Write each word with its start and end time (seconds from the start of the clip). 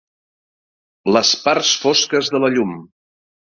Les 1.17 1.35
parts 1.45 1.75
fosques 1.85 2.35
de 2.37 2.43
la 2.47 2.53
llum. 2.57 2.75